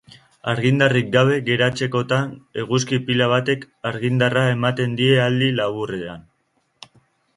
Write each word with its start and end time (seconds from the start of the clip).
Argindarrik 0.51 1.11
gabe 1.15 1.35
geratzekotan, 1.49 2.33
eguzki-pila 2.63 3.27
batek 3.35 3.69
argindarra 3.91 4.47
ematen 4.55 4.97
die 5.03 5.11
aldi 5.27 5.55
laburrean. 5.63 6.29